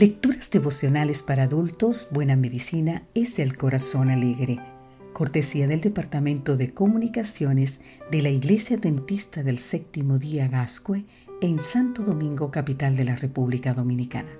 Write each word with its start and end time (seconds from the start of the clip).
Lecturas 0.00 0.50
devocionales 0.50 1.22
para 1.22 1.42
adultos, 1.42 2.08
Buena 2.12 2.34
Medicina 2.34 3.02
es 3.12 3.38
el 3.38 3.58
Corazón 3.58 4.08
Alegre. 4.08 4.58
Cortesía 5.12 5.66
del 5.66 5.82
Departamento 5.82 6.56
de 6.56 6.72
Comunicaciones 6.72 7.82
de 8.10 8.22
la 8.22 8.30
Iglesia 8.30 8.78
Dentista 8.78 9.42
del 9.42 9.58
Séptimo 9.58 10.18
Día 10.18 10.48
Gascue 10.48 11.04
en 11.42 11.58
Santo 11.58 12.04
Domingo, 12.04 12.50
capital 12.50 12.96
de 12.96 13.04
la 13.04 13.16
República 13.16 13.74
Dominicana. 13.74 14.30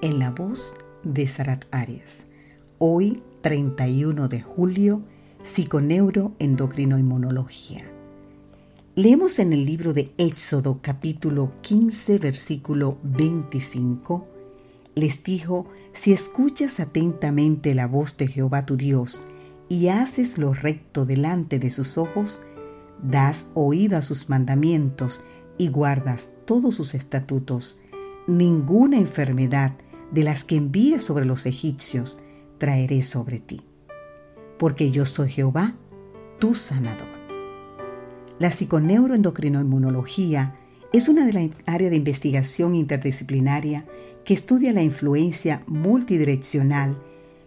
En 0.00 0.18
la 0.18 0.30
voz 0.30 0.74
de 1.02 1.26
Sarat 1.26 1.66
Arias. 1.70 2.28
Hoy, 2.78 3.22
31 3.42 4.28
de 4.28 4.40
julio, 4.40 5.02
Psiconeuroendocrinoinmunología. 5.42 7.84
Leemos 8.94 9.38
en 9.38 9.52
el 9.52 9.66
libro 9.66 9.92
de 9.92 10.14
Éxodo 10.16 10.78
capítulo 10.80 11.52
15 11.60 12.18
versículo 12.20 12.96
25. 13.02 14.37
Les 14.98 15.22
dijo, 15.22 15.66
si 15.92 16.12
escuchas 16.12 16.80
atentamente 16.80 17.72
la 17.76 17.86
voz 17.86 18.16
de 18.16 18.26
Jehová 18.26 18.66
tu 18.66 18.76
Dios 18.76 19.22
y 19.68 19.90
haces 19.90 20.38
lo 20.38 20.54
recto 20.54 21.06
delante 21.06 21.60
de 21.60 21.70
sus 21.70 21.98
ojos, 21.98 22.42
das 23.00 23.46
oído 23.54 23.96
a 23.96 24.02
sus 24.02 24.28
mandamientos 24.28 25.20
y 25.56 25.68
guardas 25.68 26.30
todos 26.46 26.74
sus 26.74 26.96
estatutos, 26.96 27.78
ninguna 28.26 28.98
enfermedad 28.98 29.76
de 30.10 30.24
las 30.24 30.42
que 30.42 30.56
envíes 30.56 31.04
sobre 31.04 31.26
los 31.26 31.46
egipcios 31.46 32.18
traeré 32.58 33.02
sobre 33.02 33.38
ti. 33.38 33.60
Porque 34.58 34.90
yo 34.90 35.04
soy 35.04 35.28
Jehová, 35.28 35.76
tu 36.40 36.56
sanador. 36.56 37.06
La 38.40 38.50
psiconeuroendocrinoinmunología 38.50 40.56
es 40.92 41.08
una 41.08 41.24
de 41.26 41.32
las 41.34 41.50
áreas 41.66 41.90
de 41.90 41.98
investigación 41.98 42.74
interdisciplinaria 42.74 43.84
que 44.28 44.34
estudia 44.34 44.74
la 44.74 44.82
influencia 44.82 45.62
multidireccional 45.66 46.98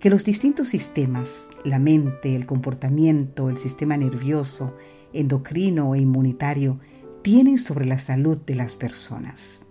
que 0.00 0.10
los 0.10 0.24
distintos 0.24 0.70
sistemas, 0.70 1.50
la 1.62 1.78
mente, 1.78 2.34
el 2.34 2.46
comportamiento, 2.46 3.48
el 3.48 3.58
sistema 3.58 3.96
nervioso, 3.96 4.74
endocrino 5.12 5.94
e 5.94 6.00
inmunitario, 6.00 6.80
tienen 7.22 7.58
sobre 7.58 7.84
la 7.84 7.98
salud 7.98 8.38
de 8.38 8.56
las 8.56 8.74
personas. 8.74 9.66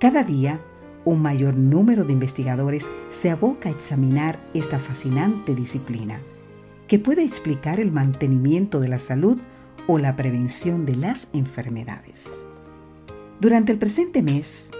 Cada 0.00 0.22
día, 0.22 0.58
un 1.04 1.20
mayor 1.20 1.54
número 1.54 2.04
de 2.04 2.14
investigadores 2.14 2.90
se 3.10 3.28
aboca 3.28 3.68
a 3.68 3.72
examinar 3.72 4.38
esta 4.54 4.78
fascinante 4.78 5.54
disciplina, 5.54 6.18
que 6.88 6.98
puede 6.98 7.24
explicar 7.24 7.78
el 7.78 7.92
mantenimiento 7.92 8.80
de 8.80 8.88
la 8.88 8.98
salud 8.98 9.36
o 9.86 9.98
la 9.98 10.16
prevención 10.16 10.86
de 10.86 10.96
las 10.96 11.28
enfermedades. 11.34 12.46
Durante 13.38 13.70
el 13.72 13.76
presente 13.76 14.22
mes, 14.22 14.70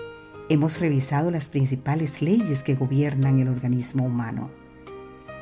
hemos 0.48 0.80
revisado 0.80 1.30
las 1.30 1.48
principales 1.48 2.22
leyes 2.22 2.62
que 2.62 2.74
gobiernan 2.74 3.38
el 3.38 3.48
organismo 3.48 4.04
humano. 4.04 4.50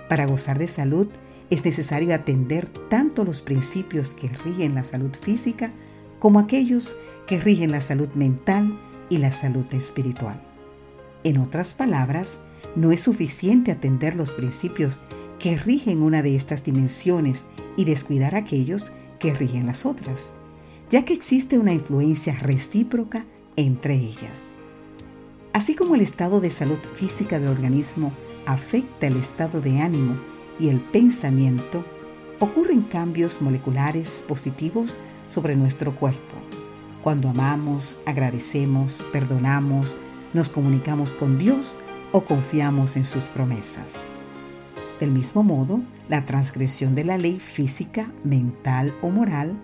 Para 0.08 0.26
gozar 0.26 0.58
de 0.58 0.68
salud 0.68 1.08
es 1.50 1.64
necesario 1.64 2.14
atender 2.14 2.68
tanto 2.88 3.24
los 3.24 3.42
principios 3.42 4.14
que 4.14 4.28
rigen 4.28 4.74
la 4.74 4.84
salud 4.84 5.10
física 5.20 5.72
como 6.18 6.38
aquellos 6.38 6.96
que 7.26 7.38
rigen 7.38 7.70
la 7.70 7.80
salud 7.80 8.08
mental 8.14 8.78
y 9.10 9.18
la 9.18 9.32
salud 9.32 9.66
espiritual. 9.72 10.40
En 11.22 11.38
otras 11.38 11.74
palabras, 11.74 12.40
no 12.76 12.92
es 12.92 13.02
suficiente 13.02 13.72
atender 13.72 14.14
los 14.14 14.32
principios 14.32 15.00
que 15.38 15.56
rigen 15.56 16.02
una 16.02 16.22
de 16.22 16.34
estas 16.34 16.64
dimensiones 16.64 17.46
y 17.76 17.84
descuidar 17.84 18.34
aquellos 18.34 18.92
que 19.18 19.34
rigen 19.34 19.66
las 19.66 19.84
otras, 19.84 20.32
ya 20.90 21.04
que 21.04 21.12
existe 21.12 21.58
una 21.58 21.72
influencia 21.72 22.34
recíproca 22.40 23.26
entre 23.56 23.94
ellas. 23.94 24.54
Así 25.54 25.76
como 25.76 25.94
el 25.94 26.00
estado 26.00 26.40
de 26.40 26.50
salud 26.50 26.80
física 26.94 27.38
del 27.38 27.48
organismo 27.48 28.12
afecta 28.44 29.06
el 29.06 29.16
estado 29.16 29.60
de 29.60 29.80
ánimo 29.80 30.16
y 30.58 30.68
el 30.68 30.80
pensamiento, 30.80 31.84
ocurren 32.40 32.82
cambios 32.82 33.40
moleculares 33.40 34.24
positivos 34.26 34.98
sobre 35.28 35.54
nuestro 35.54 35.94
cuerpo. 35.94 36.34
Cuando 37.04 37.28
amamos, 37.28 38.00
agradecemos, 38.04 39.04
perdonamos, 39.12 39.96
nos 40.32 40.48
comunicamos 40.48 41.14
con 41.14 41.38
Dios 41.38 41.76
o 42.10 42.24
confiamos 42.24 42.96
en 42.96 43.04
sus 43.04 43.22
promesas. 43.22 44.00
Del 44.98 45.12
mismo 45.12 45.44
modo, 45.44 45.82
la 46.08 46.26
transgresión 46.26 46.96
de 46.96 47.04
la 47.04 47.16
ley 47.16 47.38
física, 47.38 48.10
mental 48.24 48.92
o 49.02 49.10
moral 49.10 49.56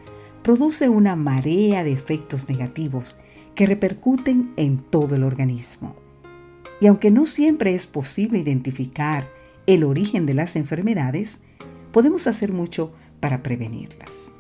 produce 0.45 0.89
una 0.89 1.17
marea 1.17 1.83
de 1.83 1.93
efectos 1.93 2.49
negativos 2.49 3.17
que 3.61 3.67
repercuten 3.67 4.55
en 4.57 4.79
todo 4.79 5.17
el 5.17 5.23
organismo. 5.23 5.95
Y 6.81 6.87
aunque 6.87 7.11
no 7.11 7.27
siempre 7.27 7.75
es 7.75 7.87
posible 7.87 8.39
identificar 8.39 9.29
el 9.67 9.85
origen 9.85 10.25
de 10.25 10.33
las 10.33 10.57
enfermedades, 10.57 11.43
podemos 11.93 12.27
hacer 12.27 12.55
mucho 12.55 12.91
para 13.21 13.43
prevenirlas. 13.43 14.33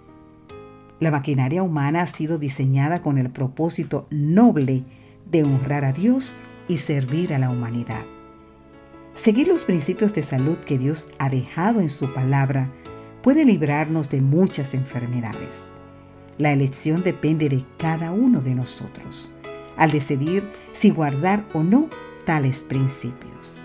La 1.01 1.11
maquinaria 1.11 1.63
humana 1.63 2.01
ha 2.01 2.07
sido 2.07 2.39
diseñada 2.39 3.03
con 3.03 3.19
el 3.19 3.29
propósito 3.29 4.07
noble 4.09 4.85
de 5.31 5.45
honrar 5.45 5.85
a 5.85 5.93
Dios 5.93 6.35
y 6.67 6.79
servir 6.79 7.35
a 7.35 7.39
la 7.39 7.51
humanidad. 7.51 8.07
Seguir 9.13 9.49
los 9.49 9.65
principios 9.65 10.15
de 10.15 10.23
salud 10.23 10.57
que 10.57 10.79
Dios 10.79 11.11
ha 11.19 11.29
dejado 11.29 11.83
en 11.83 11.91
su 11.91 12.15
palabra 12.15 12.71
puede 13.21 13.45
librarnos 13.45 14.09
de 14.09 14.23
muchas 14.23 14.73
enfermedades. 14.73 15.75
La 16.41 16.53
elección 16.53 17.03
depende 17.03 17.51
de 17.51 17.67
cada 17.77 18.13
uno 18.13 18.41
de 18.41 18.55
nosotros, 18.55 19.31
al 19.77 19.91
decidir 19.91 20.43
si 20.73 20.89
guardar 20.89 21.47
o 21.53 21.63
no 21.63 21.91
tales 22.25 22.63
principios. 22.63 23.61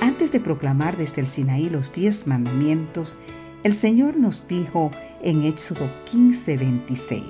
Antes 0.00 0.32
de 0.32 0.40
proclamar 0.40 0.96
desde 0.96 1.20
el 1.20 1.28
Sinaí 1.28 1.68
los 1.68 1.92
diez 1.92 2.26
mandamientos, 2.26 3.18
el 3.64 3.74
Señor 3.74 4.16
nos 4.16 4.48
dijo 4.48 4.90
en 5.20 5.44
Éxodo 5.44 5.90
15:26, 6.10 7.22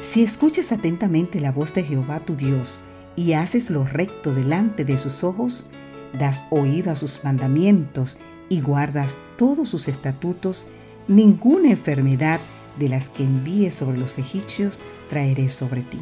Si 0.00 0.22
escuchas 0.22 0.70
atentamente 0.70 1.40
la 1.40 1.50
voz 1.50 1.74
de 1.74 1.82
Jehová 1.82 2.20
tu 2.20 2.36
Dios 2.36 2.84
y 3.16 3.32
haces 3.32 3.70
lo 3.70 3.82
recto 3.82 4.32
delante 4.32 4.84
de 4.84 4.98
sus 4.98 5.24
ojos, 5.24 5.68
das 6.16 6.44
oído 6.50 6.92
a 6.92 6.94
sus 6.94 7.24
mandamientos 7.24 8.18
y 8.48 8.60
guardas 8.60 9.18
todos 9.36 9.68
sus 9.68 9.88
estatutos, 9.88 10.68
ninguna 11.08 11.72
enfermedad 11.72 12.38
de 12.78 12.88
las 12.88 13.08
que 13.08 13.22
envíe 13.22 13.70
sobre 13.70 13.98
los 13.98 14.18
egipcios 14.18 14.82
traeré 15.08 15.48
sobre 15.48 15.82
ti. 15.82 16.00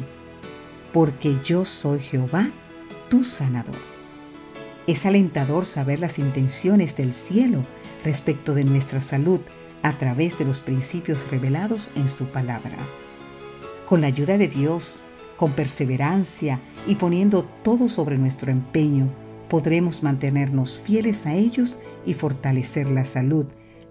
Porque 0.91 1.37
yo 1.43 1.65
soy 1.65 1.99
Jehová, 1.99 2.49
tu 3.09 3.23
sanador. 3.23 3.75
Es 4.85 5.05
alentador 5.05 5.65
saber 5.65 5.99
las 5.99 6.19
intenciones 6.19 6.97
del 6.97 7.13
cielo 7.13 7.65
respecto 8.03 8.53
de 8.53 8.63
nuestra 8.63 9.01
salud 9.01 9.39
a 9.81 9.97
través 9.97 10.37
de 10.37 10.45
los 10.45 10.59
principios 10.59 11.29
revelados 11.29 11.91
en 11.95 12.09
su 12.09 12.25
palabra. 12.25 12.77
Con 13.87 14.01
la 14.01 14.07
ayuda 14.07 14.37
de 14.37 14.47
Dios, 14.47 14.99
con 15.37 15.51
perseverancia 15.51 16.59
y 16.87 16.95
poniendo 16.95 17.43
todo 17.63 17.89
sobre 17.89 18.17
nuestro 18.17 18.51
empeño, 18.51 19.09
podremos 19.49 20.03
mantenernos 20.03 20.79
fieles 20.79 21.25
a 21.25 21.33
ellos 21.33 21.79
y 22.05 22.13
fortalecer 22.13 22.89
la 22.89 23.05
salud, 23.05 23.45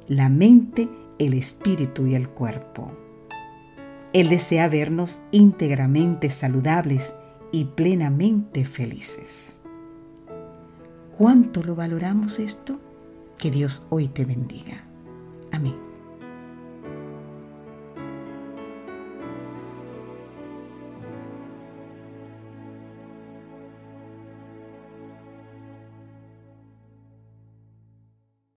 la 0.08 0.28
mente, 0.28 0.88
el 1.26 1.34
espíritu 1.34 2.06
y 2.06 2.14
el 2.14 2.28
cuerpo. 2.28 2.92
Él 4.12 4.28
desea 4.28 4.68
vernos 4.68 5.22
íntegramente 5.30 6.30
saludables 6.30 7.14
y 7.52 7.64
plenamente 7.64 8.64
felices. 8.64 9.60
¿Cuánto 11.16 11.62
lo 11.62 11.76
valoramos 11.76 12.38
esto? 12.38 12.78
Que 13.38 13.50
Dios 13.50 13.86
hoy 13.90 14.08
te 14.08 14.24
bendiga. 14.24 14.84
Amén. 15.52 15.91